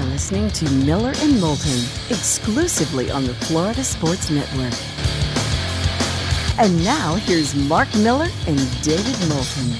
[0.00, 4.72] are listening to Miller and Moulton exclusively on the Florida Sports Network.
[6.58, 9.76] And now here's Mark Miller and David Moulton.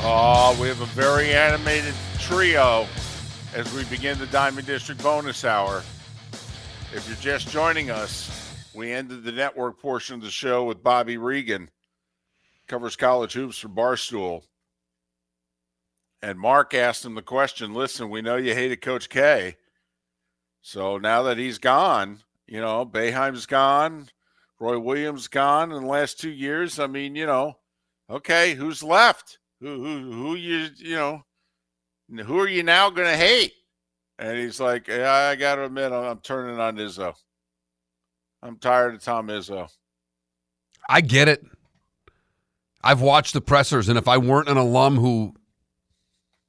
[0.00, 2.86] Oh, we have a very animated trio
[3.54, 5.84] as we begin the Diamond District bonus hour.
[6.92, 11.16] If you're just joining us, we ended the network portion of the show with Bobby
[11.16, 11.70] Regan,
[12.66, 14.42] covers college hoops for Barstool.
[16.22, 19.56] And Mark asked him the question listen, we know you hated Coach K.
[20.62, 24.08] So now that he's gone, you know, Boeheim's gone,
[24.58, 26.78] Roy Williams gone in the last two years.
[26.78, 27.58] I mean, you know,
[28.10, 29.38] okay, who's left?
[29.60, 31.22] Who who who you you know
[32.24, 33.52] who are you now going to hate?
[34.18, 37.14] And he's like, I got to admit, I'm, I'm turning on Izzo.
[38.42, 39.68] I'm tired of Tom Izzo.
[40.88, 41.44] I get it.
[42.82, 45.34] I've watched the pressers, and if I weren't an alum who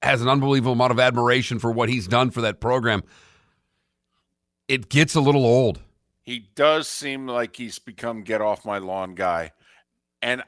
[0.02, 3.04] has an unbelievable amount of admiration for what he's done for that program,
[4.68, 5.80] it gets a little old.
[6.24, 9.54] He does seem like he's become get off my lawn guy.
[10.22, 10.44] And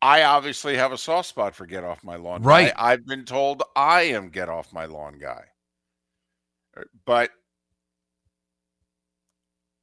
[0.00, 2.42] I obviously have a soft spot for get off my lawn.
[2.42, 2.74] Right.
[2.74, 2.92] Guy.
[2.92, 5.44] I've been told I am get off my lawn guy.
[6.76, 7.30] Uh, but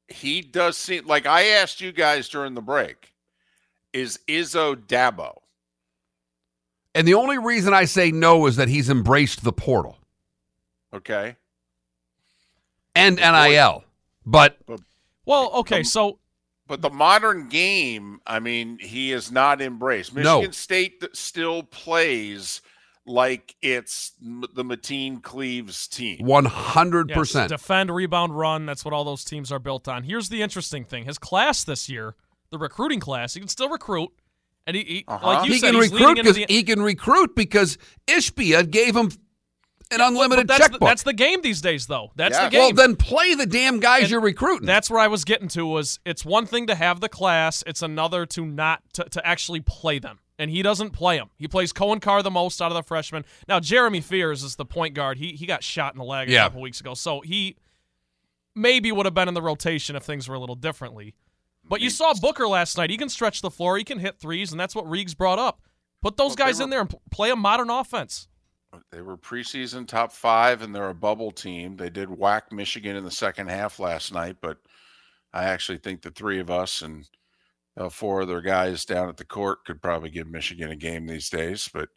[0.08, 3.14] he does seem like I asked you guys during the break
[3.94, 5.38] is Izzo Dabo?
[6.96, 9.98] And the only reason I say no is that he's embraced the portal.
[10.94, 11.36] Okay.
[12.96, 13.84] And NIL.
[14.26, 14.82] But, but
[15.26, 16.20] well, okay, the, so
[16.68, 20.14] but the modern game, I mean, he is not embraced.
[20.14, 20.52] Michigan no.
[20.52, 22.62] State still plays
[23.06, 26.20] like it's the Mateen Cleaves team.
[26.20, 27.10] 100%.
[27.10, 28.66] Yes, defend, rebound, run.
[28.66, 30.04] That's what all those teams are built on.
[30.04, 32.16] Here's the interesting thing his class this year,
[32.52, 34.12] the recruiting class, he can still recruit.
[34.68, 35.26] And he, he uh-huh.
[35.26, 36.46] like you he said, can recruit because the...
[36.48, 39.10] he can recruit because Ishbia gave him
[39.92, 40.82] an unlimited that's checkbook.
[40.82, 42.12] The, that's the game these days, though.
[42.18, 42.46] That's yeah.
[42.46, 42.60] the game.
[42.60, 44.66] Well, then play the damn guys and you're recruiting.
[44.66, 45.66] That's where I was getting to.
[45.66, 49.62] Was it's one thing to have the class, it's another to not to, to actually
[49.62, 50.20] play them.
[50.40, 51.30] And he doesn't play them.
[51.38, 53.26] He plays Coen Carr the most out of the freshmen.
[53.48, 55.18] Now Jeremy Fears is the point guard.
[55.18, 56.44] He he got shot in the leg a yeah.
[56.44, 57.56] couple weeks ago, so he
[58.54, 61.16] maybe would have been in the rotation if things were a little differently.
[61.70, 62.90] But you saw Booker last night.
[62.90, 63.78] He can stretch the floor.
[63.78, 65.62] He can hit threes, and that's what Reeves brought up.
[66.02, 68.28] Put those well, guys were, in there and play a modern offense.
[68.92, 71.76] They were preseason top five, and they're a bubble team.
[71.76, 74.58] They did whack Michigan in the second half last night, but
[75.34, 77.08] I actually think the three of us and
[77.78, 81.30] uh, four other guys down at the court could probably give Michigan a game these
[81.30, 81.70] days.
[81.74, 81.90] But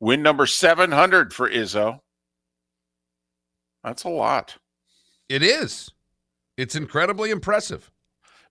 [0.00, 2.00] win number 700 for Izzo.
[3.84, 4.56] That's a lot.
[5.28, 5.90] It is.
[6.56, 7.90] It's incredibly impressive.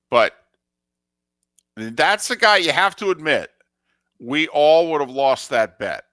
[0.09, 0.33] But
[1.75, 3.49] that's the guy you have to admit.
[4.19, 6.03] We all would have lost that bet.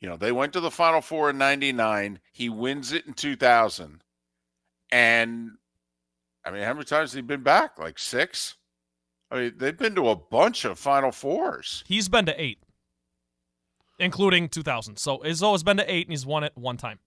[0.00, 2.18] You know, they went to the Final Four in 99.
[2.32, 4.02] He wins it in 2000.
[4.90, 5.52] And
[6.44, 7.78] I mean, how many times has he been back?
[7.78, 8.56] Like six?
[9.30, 11.84] I mean, they've been to a bunch of Final Fours.
[11.86, 12.58] He's been to eight,
[13.98, 14.96] including 2000.
[14.98, 16.98] So Izzo has been to eight, and he's won it one time.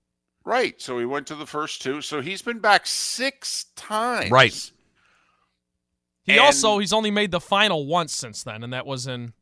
[0.45, 0.81] Right.
[0.81, 2.01] So he went to the first two.
[2.01, 4.31] So he's been back six times.
[4.31, 4.71] Right.
[6.25, 9.33] He and also he's only made the final once since then, and that was in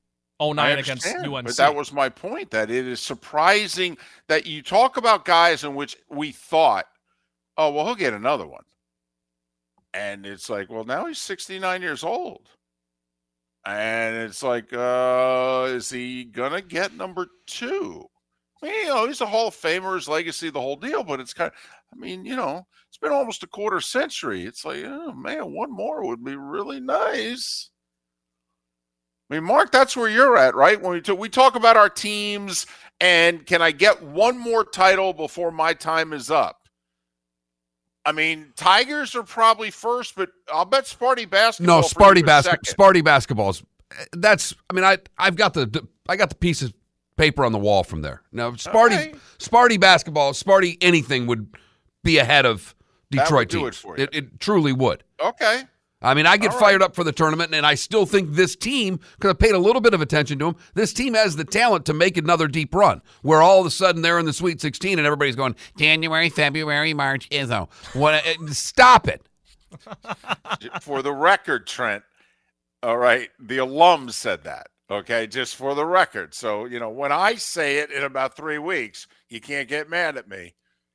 [0.41, 1.45] 09 against UNC.
[1.45, 2.51] But that was my point.
[2.51, 6.85] That it is surprising that you talk about guys in which we thought,
[7.57, 8.65] oh well, he'll get another one,
[9.93, 12.49] and it's like, well, now he's 69 years old,
[13.65, 18.09] and it's like, uh, is he gonna get number two?
[18.61, 21.03] I mean, you know, he's a Hall of Famer, his legacy, the whole deal.
[21.03, 21.53] But it's kind of,
[21.93, 22.65] I mean, you know,
[23.03, 24.45] been almost a quarter century.
[24.45, 27.69] It's like, oh man, one more would be really nice.
[29.29, 30.81] I mean, Mark, that's where you're at, right?
[30.81, 32.65] When we talk, we talk about our teams
[32.99, 36.57] and can I get one more title before my time is up?
[38.05, 41.81] I mean, Tigers are probably first, but I'll bet Sparty basketball.
[41.81, 42.91] No, Sparty basketball.
[42.91, 43.63] Sparty basketballs.
[43.97, 44.53] Eh, that's.
[44.69, 46.75] I mean, I I've got the I got the pieces of
[47.15, 48.21] paper on the wall from there.
[48.33, 49.13] Now, Sparty okay.
[49.39, 51.47] Sparty basketball, Sparty anything would
[52.03, 52.75] be ahead of
[53.17, 53.83] Detroit teams.
[53.97, 55.03] It, it, it, truly would.
[55.21, 55.63] Okay.
[56.03, 58.99] I mean, I get fired up for the tournament, and I still think this team,
[59.15, 61.85] because I paid a little bit of attention to them, this team has the talent
[61.85, 64.99] to make another deep run where all of a sudden they're in the Sweet 16
[64.99, 67.71] and everybody's going, January, February, March, Izzo.
[67.95, 69.21] What, uh, stop it.
[70.81, 72.03] for the record, Trent,
[72.83, 76.33] all right, the alums said that, okay, just for the record.
[76.33, 80.17] So, you know, when I say it in about three weeks, you can't get mad
[80.17, 80.53] at me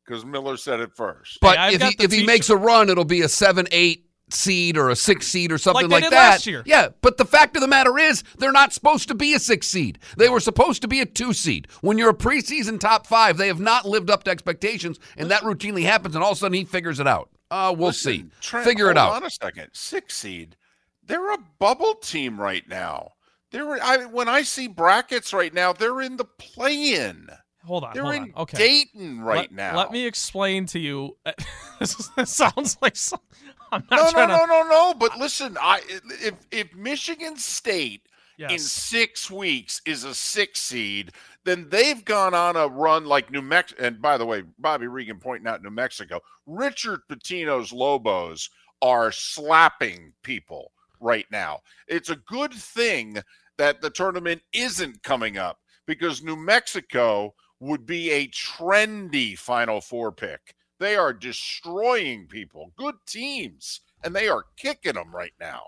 [0.08, 1.38] because Miller said it first.
[1.40, 4.76] But hey, if he if he makes a run, it'll be a seven eight seed
[4.76, 6.30] or a six seed or something they like, did that.
[6.30, 6.62] last year.
[6.66, 9.68] Yeah, but the fact of the matter is, they're not supposed to be a six
[9.68, 9.98] seed.
[10.16, 11.68] They were supposed to be a two seed.
[11.80, 15.42] When you're a preseason top five, they have not lived up to expectations, and that
[15.42, 16.14] routinely happens.
[16.14, 17.30] And all of a sudden, he figures it out.
[17.50, 18.24] Uh, we'll Listen, see.
[18.40, 19.12] Trent, Figure it out.
[19.12, 20.56] On a second, six seed.
[21.02, 23.12] They're a bubble team right now.
[23.50, 27.30] They're I when I see brackets right now, they're in the play-in.
[27.68, 27.92] Hold on.
[27.92, 28.32] They're hold in on.
[28.38, 28.56] Okay.
[28.56, 29.76] Dayton right let, now.
[29.76, 31.16] Let me explain to you.
[31.26, 31.32] Uh,
[31.78, 33.20] this, sounds like some,
[33.72, 34.94] I'm not No, no, trying no, no, no.
[34.94, 35.82] But listen, I
[36.22, 41.12] if if Michigan State in six weeks is a six seed,
[41.44, 43.84] then they've gone on a run like New Mexico.
[43.84, 48.48] And by the way, Bobby Regan pointing out New Mexico, Richard Pitino's Lobos
[48.80, 51.60] are slapping people right now.
[51.86, 53.18] It's a good thing
[53.58, 60.12] that the tournament isn't coming up because New Mexico would be a trendy Final Four
[60.12, 60.54] pick.
[60.78, 65.62] They are destroying people, good teams, and they are kicking them right now.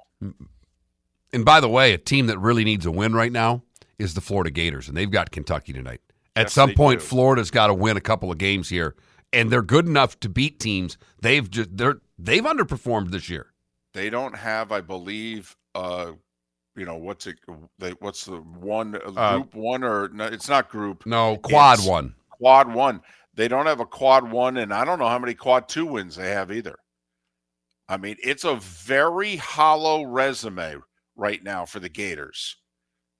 [1.32, 3.62] And by the way, a team that really needs a win right now
[3.98, 6.00] is the Florida Gators, and they've got Kentucky tonight.
[6.36, 7.06] At Yes, some point, do.
[7.06, 8.94] Florida's got to win a couple of games here,
[9.32, 10.96] and they're good enough to beat teams.
[11.20, 13.48] They've just they're they've underperformed this year.
[13.92, 16.12] They don't have, I believe, uh,
[16.76, 17.36] you know, what's it?
[17.78, 20.24] They, what's the one uh, Uh, group one or no?
[20.26, 22.14] It's not group No, quad one.
[22.30, 23.00] quad one.
[23.34, 26.16] They don't have a quad one, and I don't know how many quad two wins
[26.16, 26.76] they have either.
[27.88, 30.76] I mean, it's a very hollow resume
[31.16, 32.56] right now for the Gators.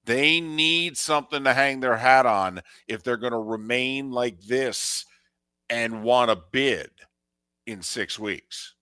[0.05, 5.05] They need something to hang their hat on if they're going to remain like this
[5.69, 6.91] and want to bid
[7.67, 8.75] in six weeks.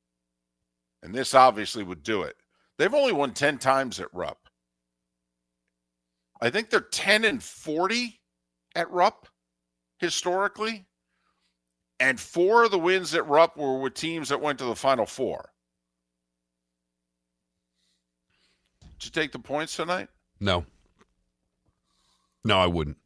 [1.02, 2.36] And this obviously would do it.
[2.78, 4.47] They've only won 10 times at Rupp.
[6.40, 8.20] I think they're 10 and 40
[8.76, 9.29] at Rupp
[9.99, 10.87] historically.
[12.00, 15.05] And four of the wins at Rupp were with teams that went to the Final
[15.05, 15.50] Four.
[18.99, 20.08] Did you take the points tonight?
[20.40, 20.64] No,
[22.44, 22.96] no, I wouldn't.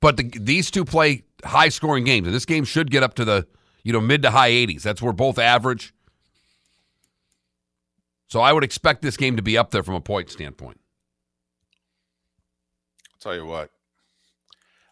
[0.00, 3.24] But the, these two play high scoring games, and this game should get up to
[3.24, 3.46] the
[3.84, 4.82] you know mid to high 80s.
[4.82, 5.94] That's where both average.
[8.28, 10.80] So I would expect this game to be up there from a point standpoint.
[13.22, 13.70] Tell you what.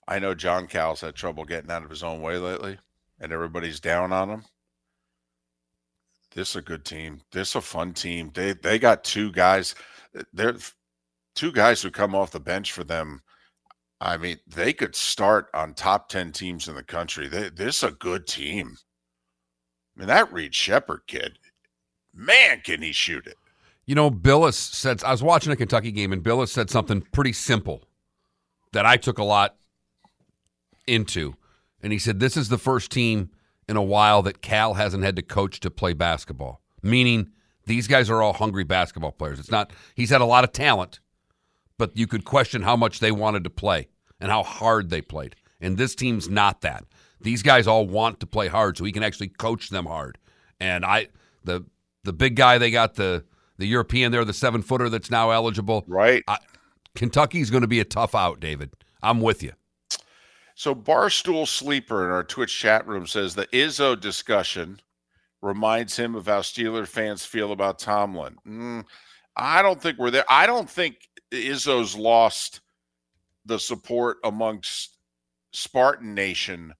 [0.06, 2.78] I know John Cal's had trouble getting out of his own way lately,
[3.18, 4.44] and everybody's down on him.
[6.32, 7.22] This is a good team.
[7.32, 8.30] This is a fun team.
[8.32, 9.74] They they got two guys.
[10.32, 10.56] They're
[11.34, 13.20] two guys who come off the bench for them.
[14.00, 17.26] I mean, they could start on top ten teams in the country.
[17.26, 18.76] They, this is a good team.
[19.96, 21.38] I mean, that Reed Sheppard kid,
[22.14, 23.36] man, can he shoot it?
[23.86, 27.32] You know, Bilas said, I was watching a Kentucky game, and Bilas said something pretty
[27.32, 27.82] simple
[28.72, 29.56] that I took a lot
[30.86, 31.34] into.
[31.82, 33.30] And he said, This is the first team
[33.68, 37.30] in a while that Cal hasn't had to coach to play basketball, meaning
[37.66, 39.38] these guys are all hungry basketball players.
[39.38, 41.00] It's not, he's had a lot of talent,
[41.78, 43.88] but you could question how much they wanted to play
[44.18, 45.36] and how hard they played.
[45.60, 46.84] And this team's not that.
[47.20, 50.18] These guys all want to play hard, so he can actually coach them hard.
[50.58, 51.08] And I,
[51.44, 51.64] the
[52.02, 53.24] the big guy they got the
[53.58, 55.84] the European there, the seven footer that's now eligible.
[55.86, 56.24] Right.
[56.94, 58.70] Kentucky's going to be a tough out, David.
[59.02, 59.52] I'm with you.
[60.54, 64.80] So Barstool Sleeper in our Twitch chat room says the Izzo discussion
[65.40, 68.36] reminds him of how Steeler fans feel about Tomlin.
[68.46, 68.84] Mm,
[69.36, 70.24] I don't think we're there.
[70.28, 72.60] I don't think Izzo's lost
[73.46, 74.98] the support amongst
[75.52, 76.74] Spartan Nation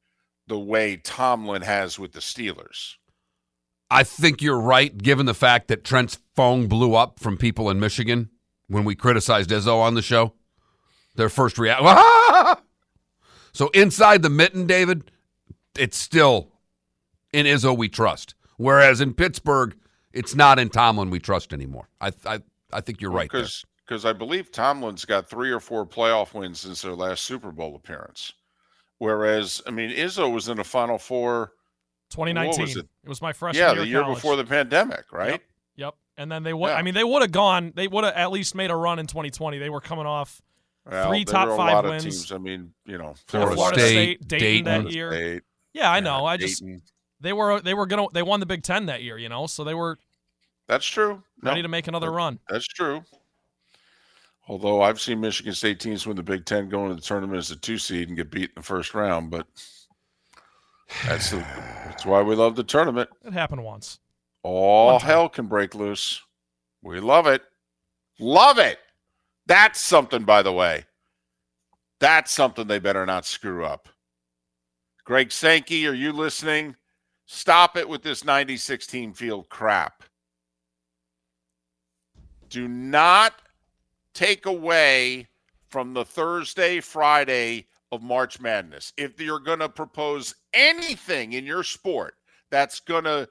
[0.46, 2.96] the way Tomlin has with the Steelers.
[3.90, 7.80] I think you're right, given the fact that Trent's phone blew up from people in
[7.80, 8.30] Michigan
[8.70, 10.32] when we criticized Izzo on the show.
[11.16, 11.86] Their first reaction.
[13.52, 15.10] so inside the mitten, David,
[15.76, 16.52] it's still
[17.32, 18.34] in Izzo we trust.
[18.56, 19.76] Whereas in Pittsburgh,
[20.12, 21.88] it's not in Tomlin we trust anymore.
[22.00, 22.40] I I,
[22.72, 23.30] I think you're right.
[23.30, 23.40] there.
[23.40, 27.50] Because because I believe Tomlin's got three or four playoff wins since their last Super
[27.50, 28.32] Bowl appearance.
[28.98, 31.52] Whereas, I mean, Izzo was in the Final Four.
[32.10, 32.62] 2019.
[32.62, 32.86] was it?
[33.02, 33.08] it?
[33.08, 33.80] was my freshman yeah, year.
[33.80, 34.16] the year college.
[34.16, 35.30] before the pandemic, right?
[35.30, 35.42] Yep.
[35.76, 35.94] Yep.
[36.20, 36.68] And then they would.
[36.68, 36.74] Yeah.
[36.74, 37.72] I mean, they would have gone.
[37.74, 39.56] They would have at least made a run in 2020.
[39.56, 40.42] They were coming off
[40.84, 42.04] Well, Three top five lot wins.
[42.04, 42.32] Of teams.
[42.32, 44.84] I mean, you know, Florida Florida State, State, Dayton, Dayton.
[44.84, 45.12] that year.
[45.12, 46.26] State, Yeah, I know.
[46.26, 46.82] I just Dayton.
[47.22, 49.16] they were they were gonna they won the Big Ten that year.
[49.16, 49.96] You know, so they were
[50.68, 51.22] That's true.
[51.42, 52.38] No, ready to make another run.
[52.50, 53.02] that's true.
[54.46, 57.50] Although I've seen Michigan State teams win the Big Ten go into the tournament as
[57.50, 59.46] a two seed and get beat in the first round, but
[61.06, 61.38] that's the,
[61.86, 63.08] that's why we love the tournament.
[63.24, 64.00] It happened once.
[64.42, 66.22] All hell can break loose.
[66.82, 67.42] We love it.
[68.18, 68.78] Love it.
[69.46, 70.84] That's something, by the way.
[72.00, 73.88] That's something they better not screw up.
[75.04, 76.76] Greg Sankey, are you listening?
[77.26, 80.02] Stop it with this 96 team field crap.
[82.48, 83.34] do not
[84.14, 85.28] take away
[85.68, 88.92] from the Thursday, Friday of March Madness.
[88.96, 92.14] If you're going to propose anything in your sport
[92.50, 93.28] that's going to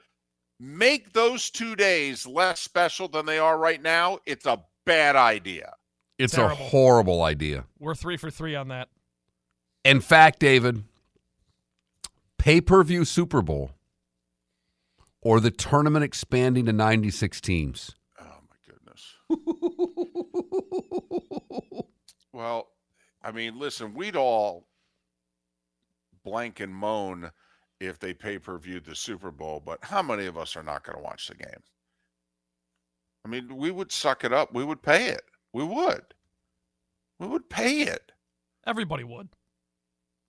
[0.60, 5.74] make those two days less special than they are right now, it's a bad idea.
[6.18, 6.54] It's Terrible.
[6.54, 7.66] a horrible idea.
[7.80, 8.90] We're three for three on that.
[9.86, 10.84] In fact, David,
[12.38, 13.72] pay per view Super Bowl
[15.22, 17.96] or the tournament expanding to 96 teams.
[18.20, 19.16] Oh my goodness.
[22.34, 22.68] well,
[23.24, 24.68] I mean, listen, we'd all
[26.24, 27.32] blank and moan
[27.80, 30.84] if they pay per view the Super Bowl, but how many of us are not
[30.84, 31.64] going to watch the game?
[33.26, 34.54] I mean, we would suck it up.
[34.54, 35.22] We would pay it.
[35.54, 36.02] We would.
[37.20, 38.12] We would pay it.
[38.66, 39.30] Everybody would.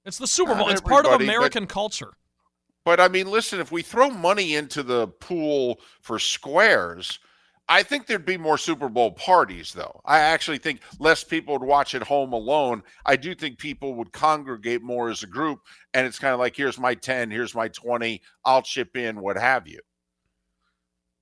[0.05, 0.69] It's the Super Not Bowl.
[0.71, 2.13] It's part of everybody, but- American culture.
[2.85, 7.19] But I mean, listen, if we throw money into the pool for squares,
[7.71, 10.01] I think there'd be more Super Bowl parties, though.
[10.05, 12.83] I actually think less people would watch at home alone.
[13.07, 15.61] I do think people would congregate more as a group.
[15.95, 19.37] And it's kind of like, here's my 10, here's my 20, I'll chip in, what
[19.37, 19.79] have you.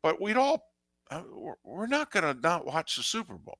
[0.02, 0.64] But we'd all,
[1.10, 3.58] uh, we're- we're not going to not watch the Super Bowl.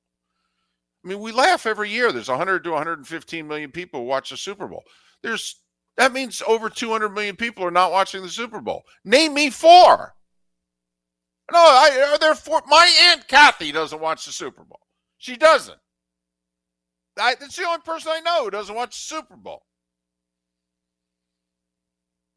[1.05, 2.11] I mean, we laugh every year.
[2.11, 4.83] There's 100 to 115 million people watch the Super Bowl.
[5.21, 5.61] There's
[5.97, 8.83] that means over 200 million people are not watching the Super Bowl.
[9.03, 10.15] Name me four.
[11.51, 12.61] No, I, uh, are there four?
[12.67, 14.81] My aunt Kathy doesn't watch the Super Bowl.
[15.17, 15.77] She doesn't.
[17.17, 19.63] I, that's the only person I know who doesn't watch the Super Bowl.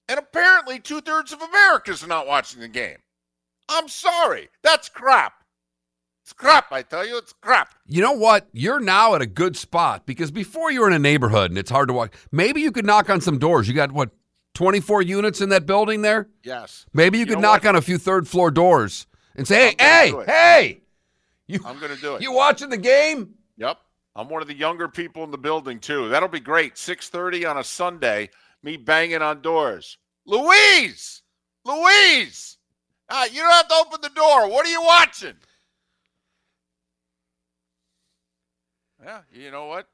[0.09, 2.99] And apparently, two thirds of America's not watching the game.
[3.69, 4.49] I'm sorry.
[4.63, 5.35] That's crap.
[6.25, 7.19] It's crap, I tell you.
[7.19, 7.75] It's crap.
[7.87, 8.49] You know what?
[8.53, 11.71] You're now at a good spot because before you were in a neighborhood and it's
[11.71, 12.15] hard to walk.
[12.31, 13.67] Maybe you could knock on some doors.
[13.67, 14.11] You got what,
[14.55, 16.29] 24 units in that building there?
[16.43, 16.87] Yes.
[16.93, 17.71] Maybe you, You could knock what?
[17.71, 19.07] on a few third floor doors
[19.37, 20.81] and say, hey, hey, hey,
[21.47, 22.23] you, I'm going to do it.
[22.23, 23.35] you watching the game?
[23.57, 23.79] Yep.
[24.15, 26.09] I'm one of the younger people in the building too.
[26.11, 26.75] That'll be great.
[26.75, 28.29] 6:30 on a Sunday,
[28.63, 29.97] me banging on doors.
[30.27, 31.23] Louise!
[31.65, 32.59] Louise!
[33.09, 34.49] Ah, you don't have to open the door.
[34.51, 35.35] What are you watching?
[39.03, 39.89] Yeah, you know what?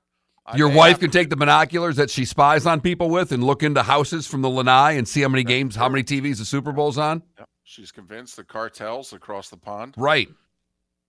[0.56, 3.62] Your wife have- can take the binoculars that she spies on people with and look
[3.62, 6.72] into houses from the lanai and see how many games, how many TVs the Super
[6.72, 7.22] Bowl's on.
[7.38, 9.94] Yep, She's convinced the cartels across the pond.
[9.98, 10.28] Right.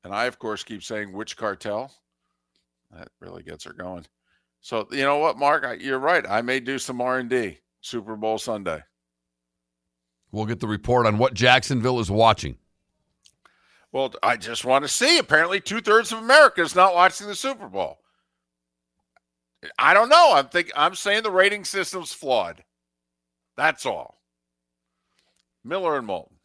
[0.04, 1.92] And I, of course, keep saying which cartel.
[2.92, 4.06] That really gets her going.
[4.62, 5.64] So you know what, Mark?
[5.64, 6.26] I, you're right.
[6.28, 8.84] I may do some R and D Super Bowl Sunday.
[10.32, 12.58] We'll get the report on what Jacksonville is watching.
[13.92, 15.18] Well, I just want to see.
[15.18, 18.00] Apparently, two thirds of America is not watching the Super Bowl.
[19.78, 20.32] I don't know.
[20.34, 22.64] I'm think I'm saying the rating system's flawed.
[23.58, 24.22] That's all.
[25.64, 26.38] Miller and Moulton.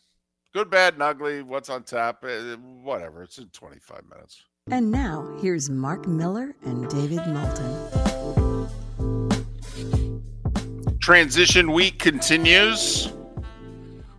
[0.53, 1.43] Good, bad, and ugly.
[1.43, 2.25] What's on tap?
[2.25, 3.23] eh, Whatever.
[3.23, 4.43] It's in 25 minutes.
[4.71, 8.69] And now, here's Mark Miller and David Moulton.
[11.01, 13.13] Transition week continues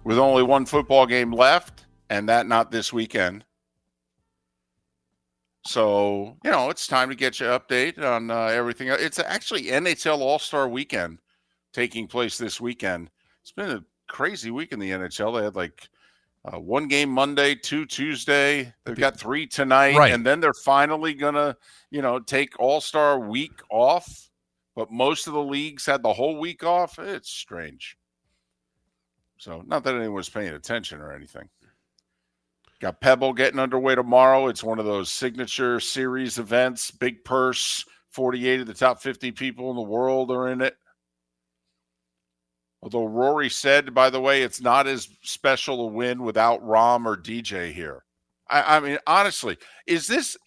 [0.04, 3.44] with only one football game left, and that not this weekend.
[5.76, 8.88] So, you know, it's time to get you update on uh, everything.
[8.88, 11.20] It's actually NHL All Star weekend
[11.74, 13.10] taking place this weekend.
[13.42, 15.38] It's been a crazy week in the NHL.
[15.38, 15.90] They had like
[16.46, 18.74] uh, one game Monday, two Tuesday.
[18.86, 20.14] They've got three tonight, Right.
[20.14, 21.58] and then they're finally gonna,
[21.92, 24.30] you know, take All Star week off.
[24.78, 27.00] But most of the leagues had the whole week off.
[27.00, 27.98] It's strange.
[29.40, 31.50] So, not that anyone's paying attention or anything.
[32.86, 34.48] Got Pebble getting underway tomorrow.
[34.48, 37.84] It's one of those signature series events, big purse.
[38.12, 40.76] 48 of the top 50 people in the world are in it.
[42.84, 47.18] Although Rory said, by the way, it's not as special a win without Rahm or
[47.18, 48.04] DJ here.
[48.52, 50.38] I, I mean, honestly, is this,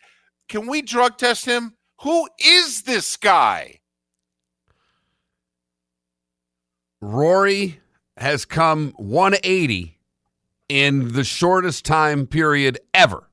[0.49, 1.75] can we drug test him?
[2.03, 3.81] Who is this guy?
[7.01, 7.81] Rory
[8.17, 9.98] has come 180
[10.69, 13.29] in the shortest time period ever.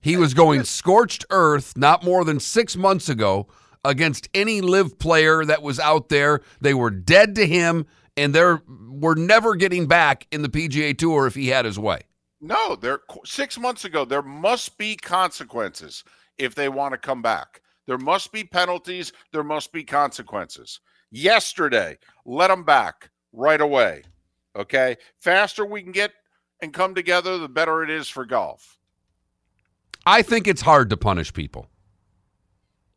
[0.00, 3.46] He was going scorched earth not more than six months ago
[3.84, 6.40] against any LIV player that was out there.
[6.60, 8.56] They were dead to him, and they
[8.88, 12.00] were never getting back in the PGA Tour if he had his way.
[12.40, 14.04] No, there six months ago.
[14.04, 16.02] There must be consequences
[16.38, 17.60] if they want to come back.
[17.86, 19.12] There must be penalties.
[19.32, 20.80] There must be consequences.
[21.10, 24.02] Yesterday, let them back right away.
[24.56, 26.12] Okay, faster we can get
[26.62, 28.78] and come together, the better it is for golf.
[30.06, 31.68] I think it's hard to punish people.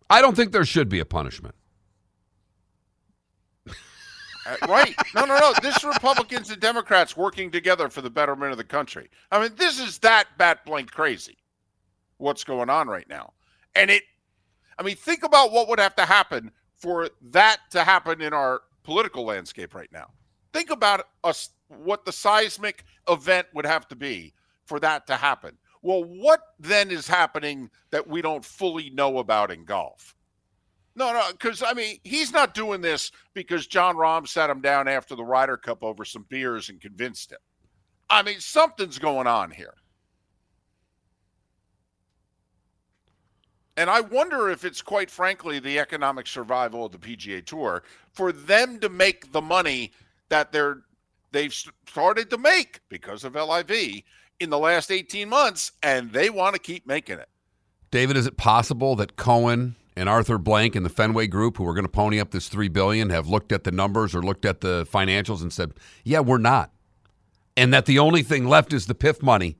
[0.10, 1.56] I don't think there should be a punishment.
[3.68, 4.96] Uh, right?
[5.16, 5.54] No, no, no.
[5.64, 9.10] This Republicans and Democrats working together for the betterment of the country.
[9.32, 11.38] I mean, this is that bat blank crazy.
[12.18, 13.34] what's going on right now.
[13.76, 14.04] And it,
[14.78, 18.62] I mean, think about what would have to happen for that to happen in our
[18.84, 20.12] political landscape right now.
[20.56, 24.34] Think about us, what the seismic event would have to be
[24.64, 25.58] for that to happen.
[25.82, 30.16] Well, what then is happening that we don't fully know about in golf?
[30.96, 34.88] No, no, because I mean, he's not doing this because Jon Rahm sat him down
[34.88, 37.40] after the Ryder Cup over some beers and convinced him.
[38.10, 39.74] I mean, something's going on here.
[43.76, 47.84] And I wonder if it's quite frankly the economic survival of the PGA Tour
[48.14, 49.92] for them to make the money
[50.29, 50.82] that they're
[51.32, 51.53] they've
[51.88, 54.03] started to make because of LIV
[54.39, 57.29] in the last 18 months and they want to keep making it.
[57.91, 61.74] David, is it possible that Cohen and Arthur Blank and the Fenway Group, who are
[61.74, 64.62] going to pony up this three billion, have looked at the numbers or looked at
[64.62, 66.72] the financials and said, "Yeah, we're not,"
[67.55, 69.55] and that the only thing left is the PIF money,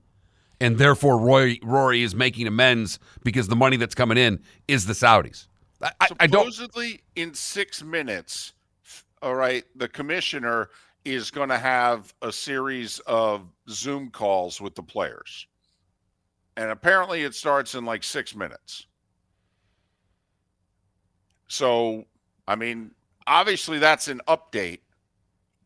[0.60, 4.94] and therefore Roy, Rory is making amends because the money that's coming in is the
[4.94, 5.48] Saudis.
[5.82, 6.52] I, I, I don't.
[6.52, 8.54] Supposedly, in six minutes,
[9.22, 10.70] all right, the commissioner
[11.04, 15.48] is going to have a series of Zoom calls with the players.
[16.58, 18.88] And apparently it starts in like six minutes.
[21.48, 22.06] So,
[22.48, 22.92] I mean,
[23.28, 24.80] obviously that's an update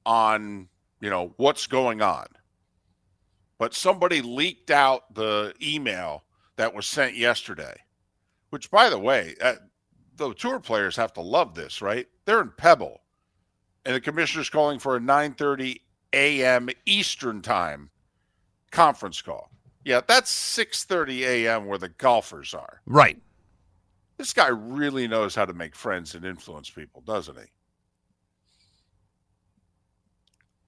[0.05, 0.67] on,
[0.99, 2.25] you know, what's going on.
[3.59, 6.23] But somebody leaked out the email
[6.57, 7.75] that was sent yesterday,
[8.49, 9.55] which, by the way, uh,
[10.15, 12.07] the tour players have to love this, right?
[12.25, 13.01] They're in Pebble
[13.85, 15.81] and the commissioner's calling for a 9:30
[16.13, 16.69] a.m.
[16.85, 17.89] Eastern time
[18.71, 19.51] conference call.
[19.85, 21.65] Yeah, that's 6:30 a.m.
[21.65, 22.81] where the golfers are.
[22.85, 23.19] Right.
[24.17, 27.45] This guy really knows how to make friends and influence people, doesn't he?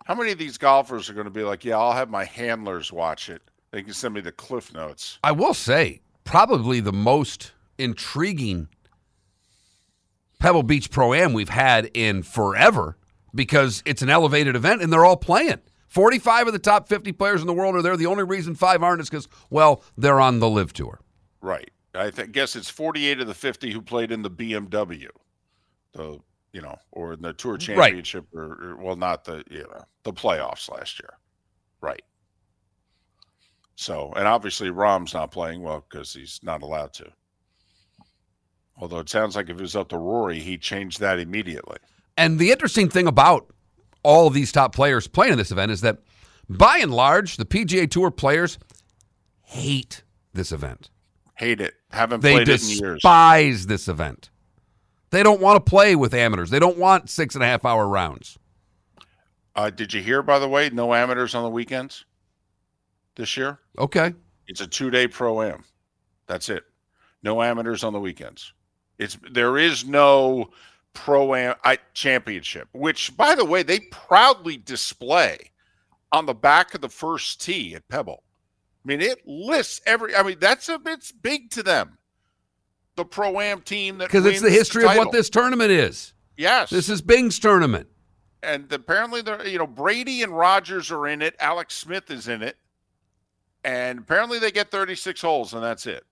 [0.06, 2.92] How many of these golfers are going to be like, "Yeah, I'll have my handlers
[2.92, 3.42] watch it.
[3.72, 8.70] They can send me the cliff notes." I will say, probably the most intriguing
[10.40, 12.98] Pebble Beach Pro Am we've had in forever
[13.34, 15.60] because it's an elevated event and they're all playing.
[15.88, 17.98] 45 of the top 50 players in the world are there.
[17.98, 21.02] The only reason five aren't is because, well, they're on the LIV tour.
[21.42, 21.70] Right.
[21.94, 25.10] I th- guess it's 48 of the 50 who played in the BMW,
[25.94, 26.20] the
[26.54, 28.44] you know, or in the Tour Championship, right.
[28.44, 31.14] or, or, well, not the you know the playoffs last year,
[31.82, 32.02] right?
[33.76, 37.10] So, and obviously Rahm's not playing well because he's not allowed to.
[38.78, 41.78] Although it sounds like if it was up to Rory, he changed that immediately.
[42.22, 43.52] And the interesting thing about
[44.04, 45.98] all of these top players playing in this event is that
[46.48, 48.60] by and large, the PGA Tour players
[49.42, 50.92] hate this event.
[51.34, 51.74] Hate it.
[51.90, 52.80] Haven't they played it in years.
[52.80, 54.30] They despise this event.
[55.10, 56.52] They don't want to play with amateurs.
[56.52, 58.38] They don't want six and a half hour rounds.
[59.56, 62.06] Uh, did you hear, by the way, no amateurs on the weekends
[63.16, 63.58] this year?
[63.80, 64.14] Okay.
[64.48, 65.64] It's a two day pro am.
[66.28, 66.66] That's it.
[67.24, 68.54] No amateurs on the weekends.
[69.00, 70.52] It's there is no
[70.94, 71.56] pro am
[71.94, 75.52] championship, which by the way they proudly display
[76.12, 78.24] on the back of the first tee at Pebble.
[78.84, 80.16] I mean, it lists every.
[80.16, 81.98] I mean, that's a it's big to them.
[82.96, 86.14] The pro am team that because it's the history the of what this tournament is.
[86.36, 87.88] Yes, this is Bing's tournament,
[88.42, 91.36] and apparently, the you know Brady and Rodgers are in it.
[91.40, 92.58] Alex Smith is in it,
[93.64, 96.04] and apparently they get 36 holes, and that's it.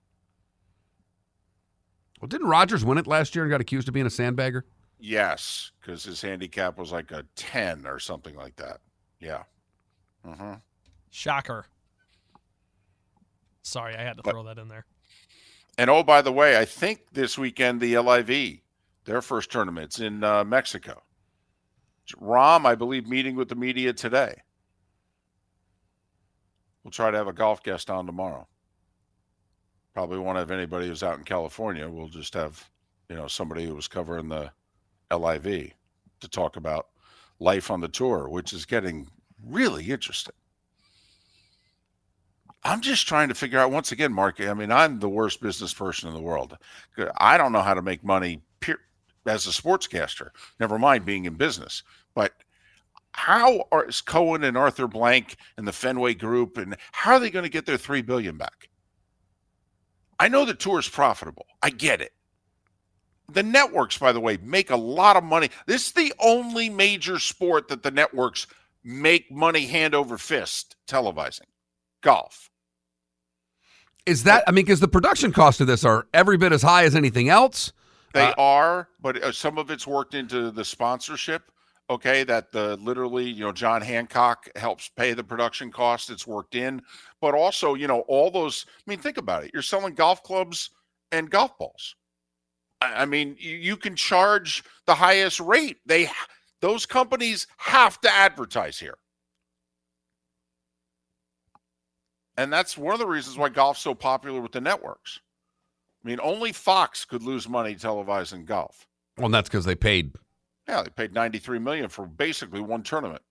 [2.20, 4.62] Well, didn't Rodgers win it last year and got accused of being a sandbagger?
[4.98, 8.80] Yes, because his handicap was like a 10 or something like that.
[9.18, 9.44] Yeah.
[10.26, 10.54] Mm-hmm.
[11.10, 11.64] Shocker.
[13.62, 14.84] Sorry, I had to but, throw that in there.
[15.78, 18.60] And oh, by the way, I think this weekend the LIV,
[19.04, 21.02] their first tournament's in uh, Mexico.
[22.20, 24.42] Rahm, I believe, meeting with the media today.
[26.82, 28.46] We'll try to have a golf guest on tomorrow
[29.94, 31.88] probably won't have anybody who's out in California.
[31.88, 32.68] We'll just have,
[33.08, 34.50] you know, somebody who was covering the
[35.12, 35.72] LIV
[36.20, 36.88] to talk about
[37.38, 39.08] life on the tour, which is getting
[39.44, 40.34] really interesting.
[42.62, 44.40] I'm just trying to figure out once again, Mark.
[44.40, 46.58] I mean, I'm the worst business person in the world.
[47.16, 48.42] I don't know how to make money
[49.26, 50.30] as a sportscaster.
[50.58, 51.82] Never mind being in business.
[52.14, 52.32] But
[53.12, 57.30] how are is Cohen and Arthur Blank and the Fenway Group and how are they
[57.30, 58.69] going to get their three billion back?
[60.20, 61.46] I know the tour is profitable.
[61.62, 62.12] I get it.
[63.32, 65.48] The networks, by the way, make a lot of money.
[65.66, 68.46] This is the only major sport that the networks
[68.84, 71.48] make money hand over fist televising
[72.02, 72.50] golf.
[74.04, 76.84] Is that, I mean, because the production costs of this are every bit as high
[76.84, 77.72] as anything else.
[78.12, 81.50] They uh, are, but uh, some of it's worked into the sponsorship
[81.90, 86.08] Okay, that the literally, you know, John Hancock helps pay the production cost.
[86.08, 86.80] It's worked in,
[87.20, 88.64] but also, you know, all those.
[88.68, 89.50] I mean, think about it.
[89.52, 90.70] You're selling golf clubs
[91.10, 91.96] and golf balls.
[92.80, 95.78] I, I mean, you, you can charge the highest rate.
[95.84, 96.08] They
[96.60, 98.98] those companies have to advertise here.
[102.36, 105.18] And that's one of the reasons why golf's so popular with the networks.
[106.04, 108.86] I mean, only Fox could lose money televising golf.
[109.18, 110.12] Well, that's because they paid.
[110.70, 113.22] Yeah, they paid 93 million for basically one tournament.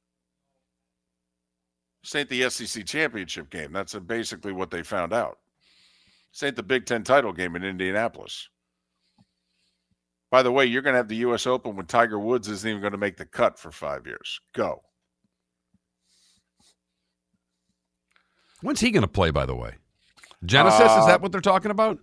[2.03, 3.71] This ain't the SEC championship game.
[3.71, 5.37] That's basically what they found out.
[6.33, 8.49] This ain't the Big Ten title game in Indianapolis.
[10.29, 11.47] By the way, you're going to have the U.S.
[11.47, 14.41] Open when Tiger Woods isn't even going to make the cut for five years.
[14.53, 14.81] Go.
[18.61, 19.75] When's he going to play, by the way?
[20.43, 21.99] Genesis, uh, is that what they're talking about?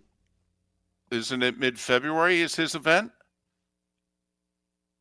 [1.10, 3.12] Isn't it mid February is his event?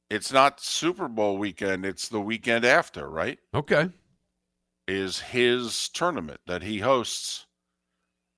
[0.10, 3.40] It's not Super Bowl weekend, it's the weekend after, right?
[3.54, 3.90] Okay.
[4.88, 7.48] Is his tournament that he hosts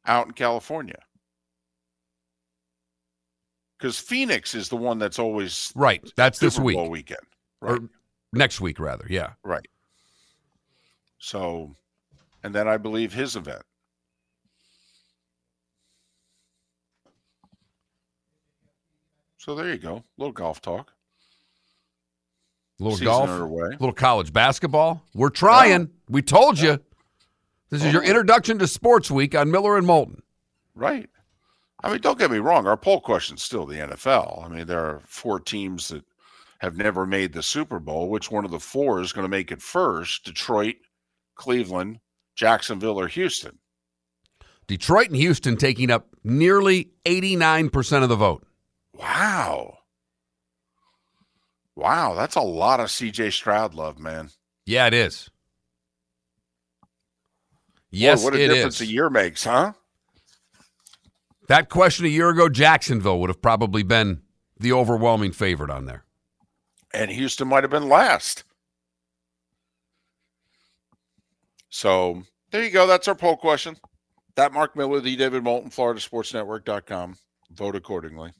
[0.08, 1.00] out in California.
[3.78, 6.02] Because Phoenix is the one that's always right.
[6.16, 7.20] That's Super this week Bowl weekend,
[7.62, 7.80] right?
[7.80, 7.90] or
[8.34, 9.06] next week, rather.
[9.08, 9.68] Yeah, right.
[11.20, 11.76] So,
[12.44, 13.62] and then I believe his event.
[19.38, 19.98] So there you go.
[19.98, 20.92] A little golf talk.
[22.80, 23.30] A little Season golf.
[23.30, 23.70] underway.
[23.72, 25.04] little college basketball.
[25.14, 25.82] We're trying.
[25.82, 25.88] Yeah.
[26.10, 26.80] We told you.
[27.70, 30.22] This is your introduction to Sports Week on Miller and Moulton.
[30.74, 31.10] Right.
[31.84, 32.66] I mean, don't get me wrong.
[32.66, 34.46] Our poll question's still the NFL.
[34.46, 36.04] I mean, there are four teams that
[36.60, 38.10] have never made the Super Bowl.
[38.10, 40.24] Which one of the four is going to make it first?
[40.24, 40.76] Detroit,
[41.36, 42.00] Cleveland,
[42.36, 43.58] Jacksonville, or Houston?
[44.68, 48.46] Detroit and Houston taking up nearly 89% of the vote.
[48.94, 49.77] Wow.
[51.78, 54.32] Wow, that's a lot of CJ Stroud love, man.
[54.66, 55.30] Yeah, it is.
[57.92, 58.90] Yes, Boy, what a it difference is.
[58.90, 59.74] a year makes, huh?
[61.48, 64.24] That question a year ago, Jacksonville would have probably been
[64.60, 66.04] the overwhelming favorite on there.
[66.96, 68.44] And Houston might have been last.
[71.70, 72.88] So there you go.
[72.88, 73.78] That's our poll question.
[74.36, 77.18] That Mark Miller, the David Moulton, FloridaSportsNetwork.com.
[77.52, 78.32] Vote accordingly.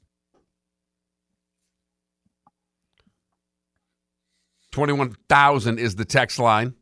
[4.78, 6.72] 21,000 is the text line.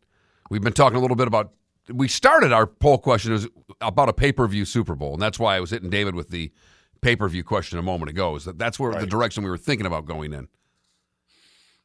[0.51, 1.55] We've been talking a little bit about,
[1.89, 3.49] we started our poll question as
[3.81, 5.15] about a pay per view Super Bowl.
[5.15, 6.53] And that's why I was hitting David with the
[7.01, 8.37] pay per view question a moment ago.
[8.37, 10.49] Is that that's where the direction we were thinking about going in.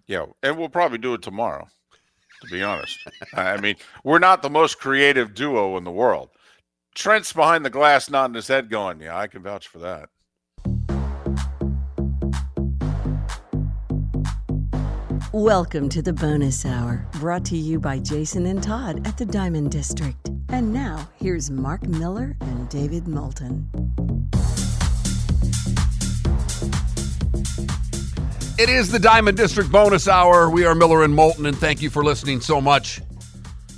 [0.06, 1.69] Yeah, and we'll probably do it tomorrow.
[2.41, 3.00] To be honest,
[3.34, 6.30] I mean, we're not the most creative duo in the world.
[6.93, 10.10] Trent's behind the glass, nodding his head, going, "Yeah, I can vouch for that."
[15.34, 19.72] Welcome to the bonus hour, brought to you by Jason and Todd at the Diamond
[19.72, 20.30] District.
[20.50, 23.65] And now, here's Mark Miller and David Moulton.
[28.60, 30.50] It is the Diamond District bonus hour.
[30.50, 33.00] We are Miller and Moulton, and thank you for listening so much.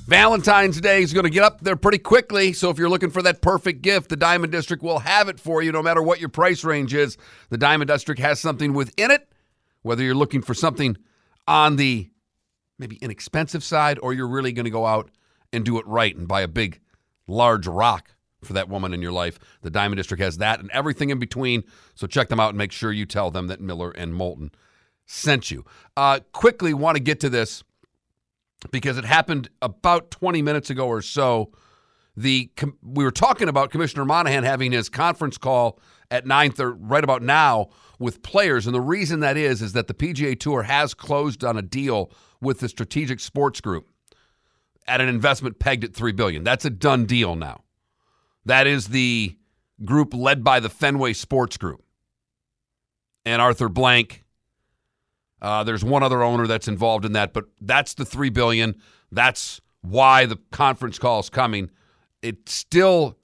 [0.07, 3.21] Valentine's Day is going to get up there pretty quickly, so if you're looking for
[3.21, 6.29] that perfect gift, the Diamond District will have it for you no matter what your
[6.29, 7.15] price range is.
[7.49, 9.29] The Diamond District has something within it,
[9.83, 10.97] whether you're looking for something
[11.47, 12.09] on the
[12.79, 15.09] maybe inexpensive side or you're really going to go out
[15.51, 16.79] and do it right and buy a big,
[17.27, 19.39] large rock for that woman in your life.
[19.61, 21.63] The Diamond District has that and everything in between.
[21.95, 24.51] So check them out and make sure you tell them that Miller and Moulton
[25.05, 25.65] sent you.
[25.95, 27.63] Uh, quickly, want to get to this
[28.71, 31.51] because it happened about 20 minutes ago or so.
[32.15, 35.79] The com- we were talking about Commissioner Monahan having his conference call
[36.11, 39.93] at 9:30 right about now with players and the reason that is is that the
[39.93, 43.87] PGA Tour has closed on a deal with the Strategic Sports Group
[44.87, 46.43] at an investment pegged at 3 billion.
[46.43, 47.63] That's a done deal now.
[48.45, 49.37] That is the
[49.85, 51.83] group led by the Fenway Sports Group.
[53.25, 54.23] And Arthur Blank
[55.43, 58.75] uh, there's one other owner that's involved in that, but that's the three billion.
[59.11, 61.69] That's why the conference call is coming.
[62.21, 63.17] It still,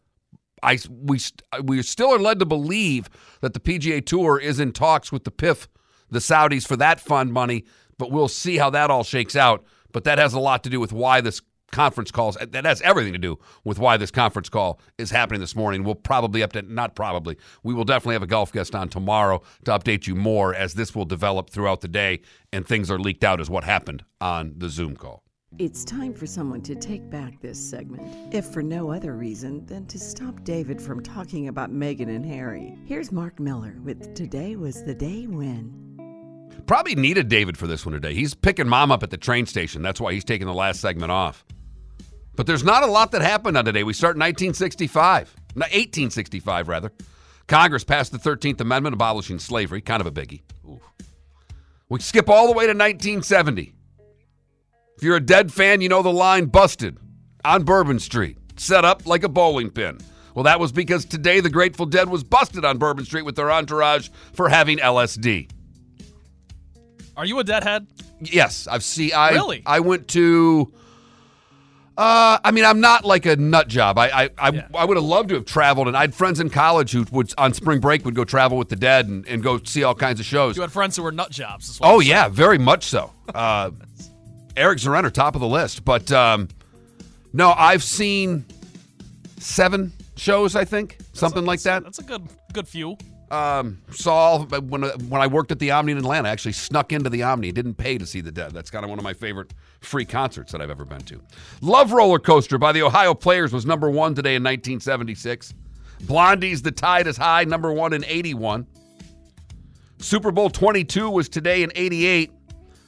[0.64, 1.20] I we
[1.64, 3.10] we still are led to believe
[3.42, 5.68] that the PGA Tour is in talks with the PIF,
[6.10, 7.66] the Saudis for that fund money,
[7.98, 9.64] but we'll see how that all shakes out.
[9.92, 11.42] But that has a lot to do with why this
[11.72, 12.36] conference calls.
[12.36, 15.84] That has everything to do with why this conference call is happening this morning.
[15.84, 19.72] We'll probably update, not probably, we will definitely have a golf guest on tomorrow to
[19.72, 23.40] update you more as this will develop throughout the day and things are leaked out
[23.40, 25.24] as what happened on the Zoom call.
[25.58, 29.88] It's time for someone to take back this segment, if for no other reason than
[29.88, 32.78] to stop David from talking about Meghan and Harry.
[32.86, 36.54] Here's Mark Miller with Today Was the Day When.
[36.66, 38.14] Probably needed David for this one today.
[38.14, 39.82] He's picking mom up at the train station.
[39.82, 41.44] That's why he's taking the last segment off.
[42.36, 43.84] But there's not a lot that happened on today.
[43.84, 46.92] We start in 1965, 1865 rather.
[47.48, 50.42] Congress passed the 13th Amendment abolishing slavery, kind of a biggie.
[51.90, 53.74] We skip all the way to 1970.
[55.00, 56.98] If you're a dead fan, you know the line busted
[57.46, 59.98] on Bourbon Street, set up like a bowling pin.
[60.36, 63.50] Well, that was because today the Grateful Dead was busted on Bourbon Street with their
[63.50, 65.50] entourage for having LSD.
[67.16, 67.88] Are you a deadhead?
[68.20, 69.14] Yes, I've seen.
[69.16, 69.64] I Really?
[69.66, 70.74] I went to.
[71.98, 73.98] Uh, I mean, I'm not like a nut job.
[73.98, 74.68] I I I, Yeah.
[74.76, 77.34] I would have loved to have traveled, and I had friends in college who would
[77.38, 80.20] on spring break would go travel with the dead and, and go see all kinds
[80.20, 80.58] of shows.
[80.58, 81.80] You had friends who were nut jobs.
[81.82, 83.14] Oh yeah, very much so.
[83.34, 83.72] Uh,
[84.58, 86.50] Eric Zarender, top of the list, but um,
[87.34, 88.46] no, I've seen
[89.38, 90.56] seven shows.
[90.56, 91.84] I think something like that.
[91.84, 92.98] That's a good good few.
[93.32, 96.30] Um, saw when when I worked at the Omni in Atlanta.
[96.30, 97.52] I actually snuck into the Omni.
[97.52, 98.52] Didn't pay to see the Dead.
[98.52, 101.22] That's kind of one of my favorite free concerts that I've ever been to.
[101.62, 105.54] Love Roller Coaster by the Ohio Players was number one today in 1976.
[106.02, 108.66] Blondie's The Tide is High, number one in 81.
[110.00, 112.32] Super Bowl 22 was today in 88.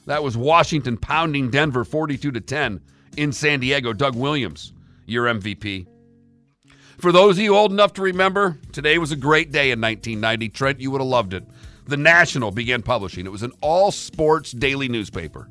[0.06, 2.80] That was Washington pounding Denver 42 to 10
[3.16, 3.92] in San Diego.
[3.92, 4.72] Doug Williams,
[5.06, 5.86] your MVP.
[6.98, 10.48] For those of you old enough to remember, today was a great day in 1990.
[10.50, 11.44] Trent, you would have loved it.
[11.86, 13.26] The National began publishing.
[13.26, 15.48] It was an all sports daily newspaper.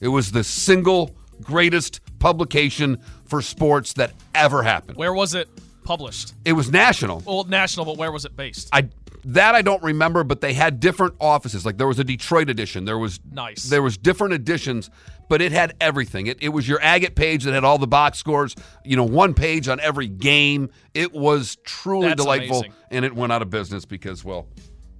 [0.00, 4.98] It was the single greatest publication for sports that ever happened.
[4.98, 5.48] Where was it
[5.84, 6.34] published?
[6.44, 7.22] It was national.
[7.26, 8.68] Well, national, but where was it based?
[8.72, 8.88] I
[9.26, 11.66] that I don't remember, but they had different offices.
[11.66, 12.84] Like there was a Detroit edition.
[12.84, 13.64] There was Nice.
[13.64, 14.88] There was different editions,
[15.28, 16.28] but it had everything.
[16.28, 18.54] It, it was your agate page that had all the box scores.
[18.84, 20.70] You know, one page on every game.
[20.94, 22.72] It was truly That's delightful, amazing.
[22.90, 24.46] and it went out of business because well,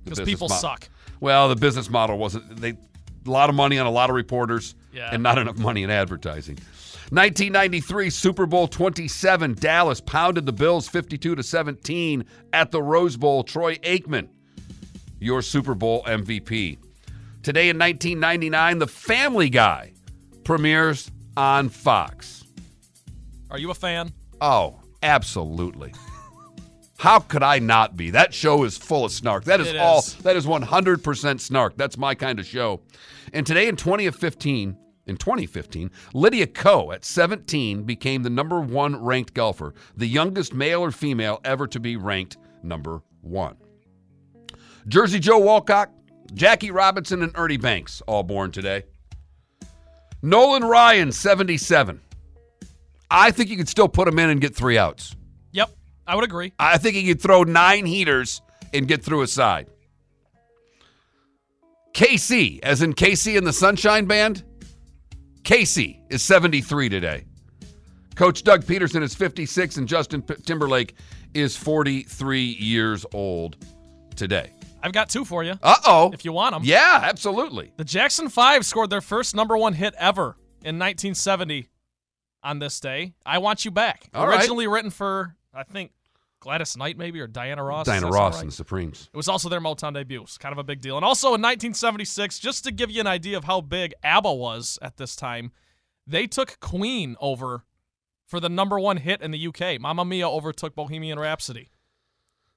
[0.04, 0.88] Because people suck.
[1.20, 2.56] Well, the business model wasn't.
[2.56, 5.10] They a lot of money on a lot of reporters, Yeah.
[5.12, 6.58] and not enough money in advertising.
[7.11, 13.45] 1993 Super Bowl 27 Dallas pounded the Bills 52 to 17 at the Rose Bowl
[13.45, 14.29] Troy Aikman
[15.21, 16.79] your Super Bowl MVP.
[17.42, 19.92] Today in 1999 The Family Guy
[20.45, 22.45] premieres on Fox.
[23.51, 24.12] Are you a fan?
[24.40, 25.95] Oh, absolutely.
[26.99, 28.11] How could I not be?
[28.11, 29.45] That show is full of snark.
[29.45, 30.03] That is It all.
[30.23, 31.77] That is 100% snark.
[31.77, 32.81] That's my kind of show.
[33.33, 39.35] And today in 2015, in 2015, Lydia Ko at 17 became the number 1 ranked
[39.35, 43.57] golfer, the youngest male or female ever to be ranked number 1.
[44.88, 45.90] Jersey Joe Walcott,
[46.35, 48.83] Jackie Robinson and Ernie Banks all born today.
[50.23, 52.01] Nolan Ryan 77.
[53.11, 55.14] I think you could still put him in and get 3 outs.
[55.53, 55.71] Yep,
[56.07, 56.53] I would agree.
[56.59, 58.42] I think he could throw nine heaters
[58.75, 59.69] and get through a side.
[61.92, 64.45] KC, as in Casey and the Sunshine Band,
[65.46, 67.24] Casey is 73 today.
[68.16, 70.96] Coach Doug Pederson is 56, and Justin P- Timberlake
[71.35, 73.56] is 43 years old
[74.16, 74.50] today.
[74.82, 76.11] I've got two for you Uh oh.
[76.12, 76.62] if you want them.
[76.64, 77.70] Yeah, absolutely.
[77.76, 81.68] The Jackson Five scored their first number one hit ever in 1970
[82.42, 83.14] on this day.
[83.24, 84.09] I Want You Back.
[84.14, 84.40] All right.
[84.40, 85.92] Originally written for, I think,
[86.46, 87.87] Gladys Knight maybe or Diana Ross.
[87.87, 88.42] Diana Does that sound Ross right?
[88.42, 89.11] and the Supremes.
[89.12, 90.22] It was also their Motown debut.
[90.22, 90.94] It's kind of a big deal.
[90.94, 94.78] And also in 1976, just to give you an idea of how big ABBA was
[94.80, 95.50] at this time,
[96.06, 97.64] they took Queen over
[98.26, 99.80] for the number one hit in the UK.
[99.80, 101.68] Mamma Mia overtook Bohemian Rhapsody.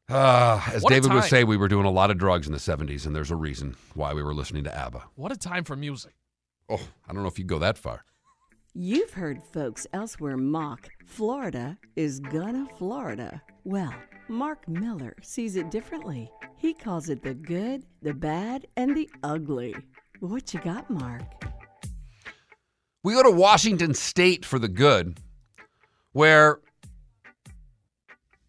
[0.08, 2.60] Uh, as What David would say, we were doing a lot of drugs in the
[2.60, 5.04] 70s, and there's a reason why we were listening to ABBA.
[5.16, 6.14] What a time for music.
[6.70, 8.06] Oh, I don't know if you'd go that far.
[8.82, 13.42] You've heard folks elsewhere mock Florida is gonna Florida.
[13.66, 13.94] Well,
[14.30, 16.32] Mark Miller sees it differently.
[16.56, 19.76] He calls it the good, the bad, and the ugly.
[20.22, 21.24] What you got, Mark?
[23.04, 25.20] We go to Washington State for the good,
[26.14, 26.62] where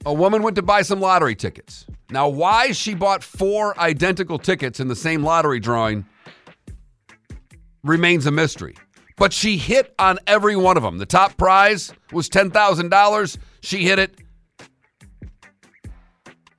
[0.06, 1.86] a woman went to buy some lottery tickets.
[2.12, 6.06] Now, why she bought four identical tickets in the same lottery drawing
[7.82, 8.76] remains a mystery.
[9.20, 10.96] But she hit on every one of them.
[10.96, 13.36] The top prize was $10,000.
[13.60, 14.14] She hit it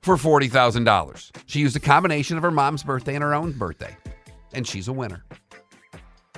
[0.00, 1.30] for $40,000.
[1.46, 3.96] She used a combination of her mom's birthday and her own birthday,
[4.54, 5.24] and she's a winner.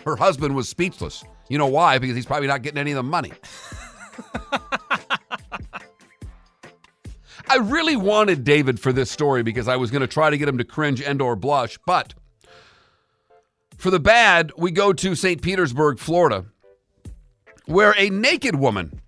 [0.06, 1.24] Her husband was speechless.
[1.50, 1.98] You know why?
[1.98, 3.32] Because he's probably not getting any of the money.
[7.50, 10.48] I really wanted David for this story because I was going to try to get
[10.48, 12.14] him to cringe and or blush, but
[13.84, 15.42] for the bad, we go to St.
[15.42, 16.46] Petersburg, Florida,
[17.66, 18.98] where a naked woman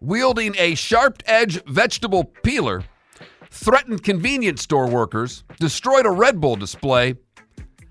[0.00, 2.84] wielding a sharp-edged vegetable peeler
[3.50, 7.16] threatened convenience store workers, destroyed a Red Bull display,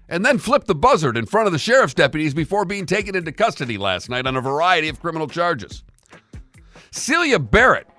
[0.07, 3.33] and then flipped the buzzard in front of the sheriff's deputies before being taken into
[3.33, 5.83] custody last night on a variety of criminal charges.
[6.91, 7.89] Celia Barrett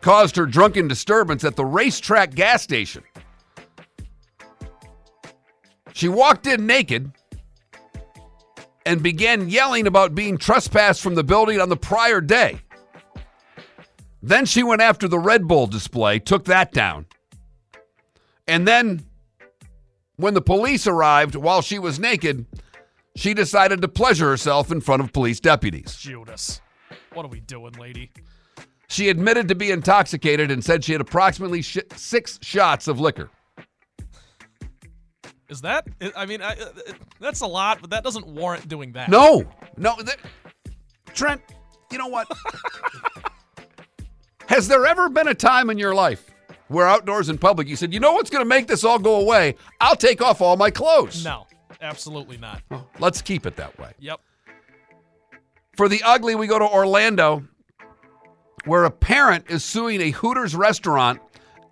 [0.00, 3.04] caused her drunken disturbance at the racetrack gas station.
[5.92, 7.12] She walked in naked
[8.86, 12.60] and began yelling about being trespassed from the building on the prior day.
[14.22, 17.06] Then she went after the Red Bull display, took that down.
[18.46, 19.04] And then,
[20.16, 22.46] when the police arrived while she was naked,
[23.16, 25.96] she decided to pleasure herself in front of police deputies.
[25.96, 26.60] Judas.
[27.12, 28.10] What are we doing, lady?
[28.88, 33.30] She admitted to be intoxicated and said she had approximately sh- six shots of liquor.
[35.48, 35.86] Is that?
[36.16, 36.66] I mean, I, uh,
[37.20, 39.10] that's a lot, but that doesn't warrant doing that.
[39.10, 39.44] No,
[39.76, 39.96] no.
[41.12, 41.42] Trent,
[41.92, 42.26] you know what?
[44.48, 46.30] Has there ever been a time in your life
[46.68, 49.20] where outdoors in public you said, you know what's going to make this all go
[49.20, 49.56] away?
[49.80, 51.24] I'll take off all my clothes.
[51.24, 51.46] No,
[51.80, 52.62] absolutely not.
[52.70, 53.92] Well, let's keep it that way.
[53.98, 54.20] Yep.
[55.76, 57.44] For the ugly, we go to Orlando,
[58.64, 61.20] where a parent is suing a Hooters restaurant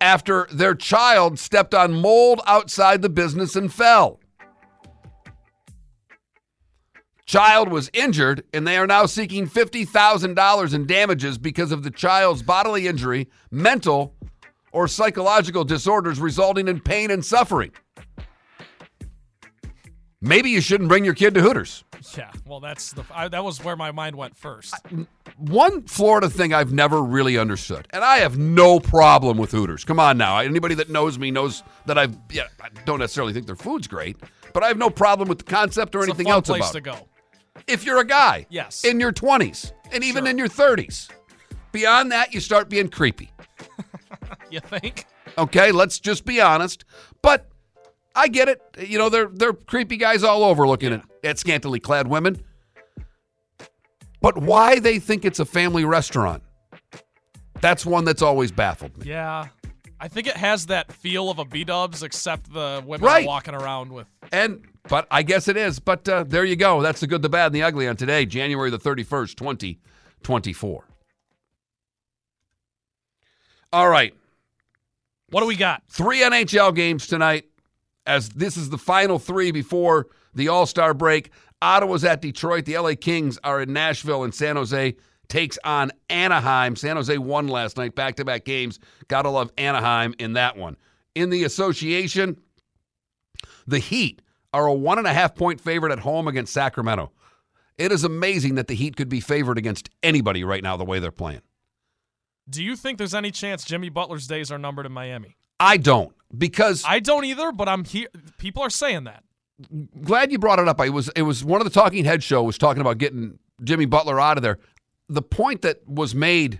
[0.03, 4.19] after their child stepped on mold outside the business and fell.
[7.25, 12.43] Child was injured, and they are now seeking $50,000 in damages because of the child's
[12.43, 14.13] bodily injury, mental,
[14.73, 17.71] or psychological disorders resulting in pain and suffering.
[20.25, 21.83] Maybe you shouldn't bring your kid to Hooters.
[22.17, 22.31] Yeah.
[22.45, 23.03] Well, that's the.
[23.13, 24.73] I, that was where my mind went first.
[25.37, 29.83] One Florida thing I've never really understood, and I have no problem with Hooters.
[29.83, 30.39] Come on now.
[30.39, 34.15] Anybody that knows me knows that I've, yeah, I don't necessarily think their food's great,
[34.53, 36.77] but I have no problem with the concept or It's anything else place about to
[36.77, 36.83] it.
[36.83, 37.07] go.
[37.67, 38.85] If you're a guy, Yes.
[38.85, 40.31] in your 20s, and even Sure.
[40.31, 41.09] in your 30s.
[41.73, 43.29] Beyond that, you start being creepy.
[44.49, 45.05] You think?
[45.37, 46.85] Okay, let's just be honest.
[47.23, 47.49] But
[48.15, 48.61] I get it.
[48.79, 52.41] You know, they're they're creepy guys all over looking at, at scantily clad women.
[54.21, 56.43] But why they think it's a family restaurant?
[57.59, 59.07] That's one that's always baffled me.
[59.09, 59.47] Yeah.
[59.99, 63.23] I think it has that feel of a B Dubs, except the women Right.
[63.23, 64.07] are walking around with.
[64.31, 65.79] And but I guess it is.
[65.79, 66.81] But uh, there you go.
[66.81, 70.83] That's the good, the bad, and the ugly on today, January the 31st, 2024.
[73.71, 74.13] All right.
[75.29, 75.83] What do we got?
[75.89, 77.45] Three NHL games tonight,
[78.05, 81.31] as this is the final three before the All Star break.
[81.61, 82.65] Ottawa's at Detroit.
[82.65, 84.95] The LA Kings are in Nashville, and San Jose
[85.29, 86.75] takes on Anaheim.
[86.75, 88.79] San Jose won last night, back to back games.
[89.07, 90.75] Gotta love Anaheim in that one.
[91.15, 92.37] In the association,
[93.65, 94.21] the Heat
[94.53, 97.11] are a one and a half point favorite at home against Sacramento.
[97.77, 100.99] It is amazing that the Heat could be favored against anybody right now, the way
[100.99, 101.41] they're playing.
[102.49, 105.37] Do you think there's any chance Jimmy Butler's days are numbered in Miami?
[105.63, 108.07] I don't, because I don't either, but I'm here.
[108.37, 109.23] People are saying that.
[110.01, 110.81] glad you brought it up.
[110.81, 113.85] I was it was one of the Talking Head show was talking about getting Jimmy
[113.85, 114.59] Butler out of there.
[115.07, 116.59] The point that was made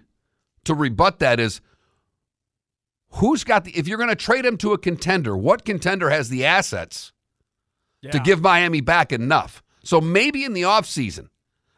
[0.63, 1.59] to rebut that is
[3.09, 6.29] who's got the if you're going to trade him to a contender, what contender has
[6.29, 7.11] the assets
[8.11, 9.61] to give Miami back enough?
[9.83, 11.27] So maybe in the offseason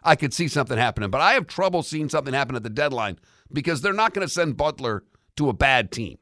[0.04, 3.18] I could see something happening, but I have trouble seeing something happen at the deadline
[3.52, 5.04] because they're not going to send Butler
[5.38, 6.20] to a bad team.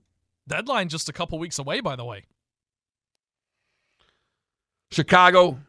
[0.47, 2.23] Deadline just a couple weeks away, by the way.
[4.91, 5.59] Chicago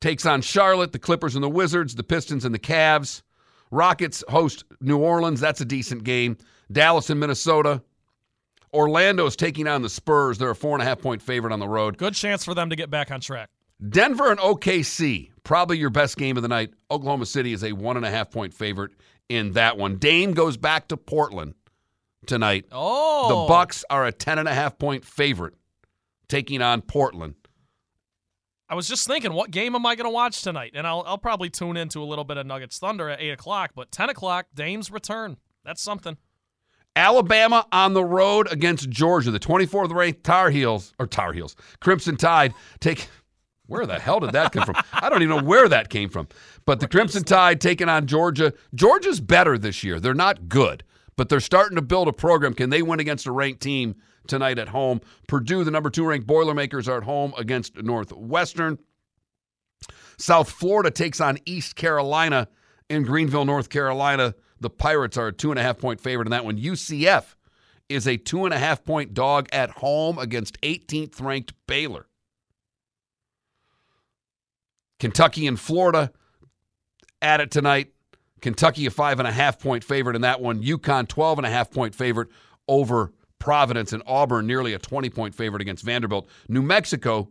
[0.00, 3.22] takes on Charlotte, the Clippers and the Wizards, the Pistons and the Cavs.
[3.70, 5.40] Rockets host New Orleans.
[5.40, 6.36] That's a decent game.
[6.70, 7.82] Dallas and Minnesota.
[8.72, 10.38] Orlando is taking on the Spurs.
[10.38, 11.96] They're a four and a half point favorite on the road.
[11.96, 13.50] Good chance for them to get back on track.
[13.88, 16.72] Denver and OKC, probably your best game of the night.
[16.90, 18.92] Oklahoma City is a one and a half point favorite
[19.28, 19.96] in that one.
[19.96, 21.54] Dame goes back to Portland
[22.26, 22.66] tonight.
[22.72, 25.54] Oh, The Bucks are a ten and a half point favorite,
[26.28, 27.34] taking on Portland.
[28.68, 30.72] I was just thinking, what game am I going to watch tonight?
[30.74, 33.72] And I'll, I'll probably tune into a little bit of Nuggets Thunder at 8 o'clock,
[33.76, 35.36] but 10 o'clock, Dame's return.
[35.64, 36.16] That's something.
[36.96, 39.30] Alabama on the road against Georgia.
[39.30, 43.08] The 24th ranked Tar Heels, or Tar Heels, Crimson Tide take.
[43.66, 44.76] Where the hell did that come from?
[44.92, 46.28] I don't even know where that came from.
[46.66, 48.52] But the Crimson Tide taking on Georgia.
[48.74, 49.98] Georgia's better this year.
[49.98, 50.84] They're not good,
[51.16, 52.54] but they're starting to build a program.
[52.54, 53.96] Can they win against a ranked team
[54.26, 55.00] tonight at home?
[55.28, 58.78] Purdue, the number two ranked Boilermakers, are at home against Northwestern.
[60.18, 62.48] South Florida takes on East Carolina
[62.88, 64.34] in Greenville, North Carolina.
[64.60, 66.58] The Pirates are a two and a half point favorite in that one.
[66.58, 67.34] UCF
[67.88, 72.06] is a two and a half point dog at home against 18th ranked Baylor.
[74.98, 76.12] Kentucky and Florida
[77.20, 77.93] at it tonight.
[78.44, 80.62] Kentucky a five and a half point favorite in that one.
[80.62, 82.28] UConn 12 and a half point favorite
[82.68, 86.28] over Providence and Auburn nearly a 20 point favorite against Vanderbilt.
[86.46, 87.30] New Mexico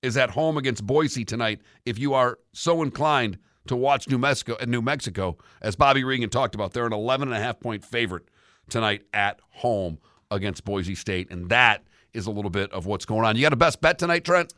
[0.00, 1.62] is at home against Boise tonight.
[1.84, 6.30] If you are so inclined to watch New Mexico, uh, New Mexico, as Bobby Regan
[6.30, 8.28] talked about, they're an 11 and a half point favorite
[8.70, 9.98] tonight at home
[10.30, 11.82] against Boise State, and that
[12.14, 13.34] is a little bit of what's going on.
[13.34, 14.54] You got a best bet tonight, Trent?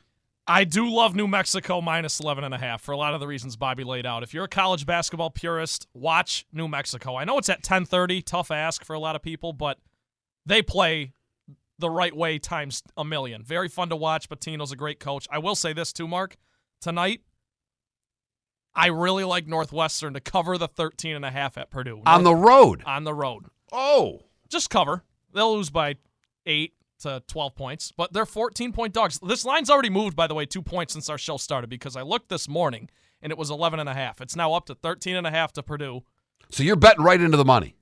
[0.46, 3.26] I do love New Mexico minus 11 and a half for a lot of the
[3.26, 4.22] reasons Bobby laid out.
[4.22, 7.16] If you're a college basketball purist, watch New Mexico.
[7.16, 9.78] I know it's at 10:30, tough ask for a lot of people, but
[10.44, 11.12] they play
[11.78, 13.42] the right way times a million.
[13.42, 14.28] Very fun to watch.
[14.28, 15.26] Pitino's a great coach.
[15.30, 16.36] I will say this too, Mark.
[16.80, 17.22] Tonight,
[18.74, 22.02] I really like Northwestern to cover the 13 and a half at Purdue.
[22.04, 22.82] On the road.
[22.84, 23.46] on the road.
[23.72, 24.20] Oh.
[24.50, 25.04] Just cover.
[25.32, 25.96] They'll lose by
[26.44, 26.74] 8
[27.04, 29.18] to 12 points, but they're 14 point dogs.
[29.26, 32.02] This line's already moved by the way 2 points since our show started because I
[32.02, 32.90] looked this morning
[33.22, 34.20] and it was 11 and a half.
[34.20, 36.02] It's now up to 13 and a half to Purdue.
[36.50, 37.76] So you're betting right into the money.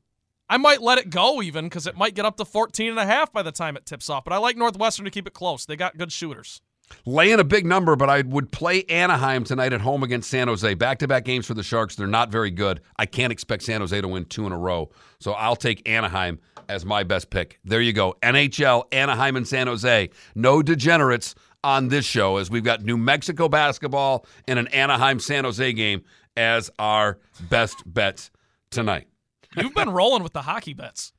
[0.48, 3.06] I might let it go even because it might get up to 14 and a
[3.06, 4.24] half by the time it tips off.
[4.24, 5.64] But I like Northwestern to keep it close.
[5.64, 6.60] They got good shooters.
[7.04, 10.74] Laying a big number, but I would play Anaheim tonight at home against San Jose.
[10.74, 11.96] Back to back games for the Sharks.
[11.96, 12.80] They're not very good.
[12.96, 14.90] I can't expect San Jose to win two in a row.
[15.18, 17.58] So I'll take Anaheim as my best pick.
[17.64, 18.14] There you go.
[18.22, 20.10] NHL, Anaheim, and San Jose.
[20.34, 25.44] No degenerates on this show as we've got New Mexico basketball and an Anaheim San
[25.44, 26.02] Jose game
[26.36, 27.18] as our
[27.48, 28.30] best bets
[28.70, 29.06] tonight.
[29.56, 31.12] You've been rolling with the hockey bets.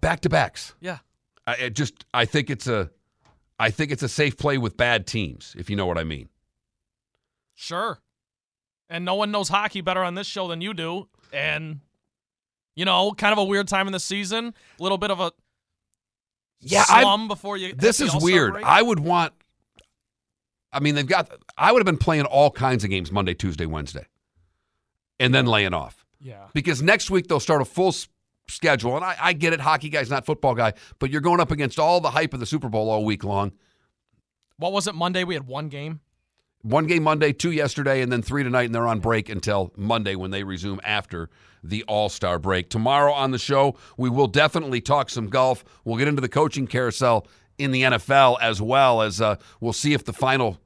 [0.00, 0.74] Back to backs.
[0.80, 0.98] Yeah.
[1.46, 2.90] I just I think it's a
[3.58, 6.28] I think it's a safe play with bad teams, if you know what I mean.
[7.54, 7.98] Sure.
[8.88, 11.08] And no one knows hockey better on this show than you do.
[11.32, 11.80] And,
[12.76, 14.54] you know, kind of a weird time in the season.
[14.78, 15.32] A little bit of a
[16.60, 17.72] Yeah, I- slum before you.
[17.74, 18.52] This is weird.
[18.54, 18.66] break.
[18.66, 19.32] I would want
[20.74, 23.66] I mean, they've got I would have been playing all kinds of games Monday, Tuesday,
[23.66, 24.06] Wednesday.
[25.20, 26.04] And then laying off.
[26.20, 26.46] yeah.
[26.52, 27.94] Because next week they'll start a full
[28.48, 28.96] schedule.
[28.96, 31.78] And I, I get it, hockey guy's not football guy, but you're going up against
[31.78, 33.52] all the hype of the Super Bowl all week long.
[34.56, 35.24] What was it Monday?
[35.24, 36.00] We had one game.
[36.62, 40.14] One game Monday, two yesterday, and then three tonight, and they're on break until Monday
[40.14, 41.28] when they resume after
[41.64, 42.68] the All Star break.
[42.68, 45.64] Tomorrow on the show, we will definitely talk some golf.
[45.84, 47.26] We'll get into the coaching carousel
[47.58, 50.58] in the NFL as well as uh, we'll see if the final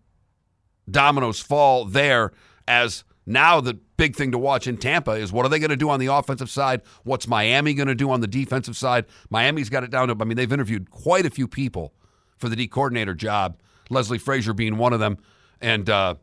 [0.91, 2.33] dominoes fall there.
[2.69, 5.77] As now, the big thing to watch in Tampa is what are they going to
[5.77, 6.83] do on the offensive side?
[7.03, 9.05] What's Miami going to do on the defensive side?
[9.31, 11.93] Miami's got it down to, I mean, they've interviewed quite a few people
[12.39, 13.57] for the D coordinator job,
[13.91, 15.19] Leslie Frazier being one of them
[15.61, 16.15] and uh,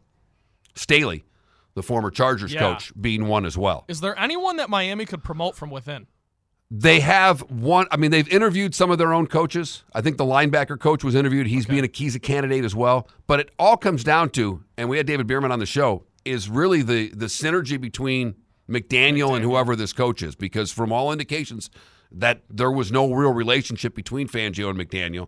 [0.75, 1.23] Staley,
[1.75, 2.59] the former Chargers Yeah.
[2.59, 3.85] coach, being one as well.
[3.87, 6.07] Is there anyone that Miami could promote from within?
[6.71, 7.85] They have one.
[7.91, 9.83] I mean, they've interviewed some of their own coaches.
[9.93, 11.45] I think the linebacker coach was interviewed.
[11.45, 13.07] He's being a he's a candidate as well.
[13.27, 16.49] But it all comes down to, and we had David Bierman on the show, is
[16.49, 18.35] really the the synergy between
[18.69, 20.35] McDaniel, and whoever this coach is.
[20.35, 21.69] Because from all indications,
[22.11, 25.27] that there was no real relationship between Fangio and McDaniel.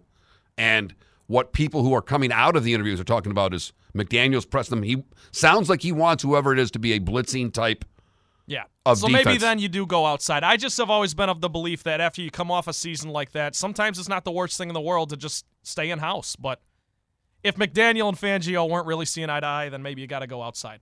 [0.57, 0.95] And
[1.27, 4.77] what people who are coming out of the interviews are talking about is McDaniel's pressing
[4.77, 4.83] them.
[4.83, 7.83] He sounds like he wants whoever it is to be a blitzing type.
[8.47, 8.65] Yeah.
[8.85, 10.43] Of so maybe then you do go outside.
[10.43, 13.09] I just have always been of the belief that after you come off a season
[13.09, 15.97] like that, sometimes it's not the worst thing in the world to just stay in
[15.97, 16.35] house.
[16.35, 16.61] But
[17.45, 20.27] if McDaniel and Fangio weren't really seeing eye to eye, then maybe you got to
[20.27, 20.79] go outside.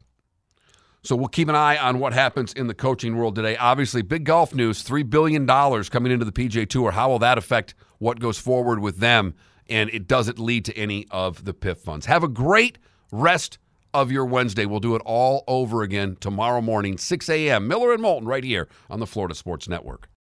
[1.04, 3.58] So we'll keep an eye on what happens in the coaching world today.
[3.58, 6.92] Obviously, big golf news $3 billion coming into the PGA Tour.
[6.92, 9.34] How will that affect what goes forward with them?
[9.68, 12.06] And it doesn't lead to any of the PIF funds.
[12.06, 12.78] Have a great
[13.12, 13.58] rest
[13.94, 14.66] of your Wednesday.
[14.66, 17.68] We'll do it all over again tomorrow morning, 6 a.m.
[17.68, 20.08] Miller and Moulton right here on the Florida Sports Network.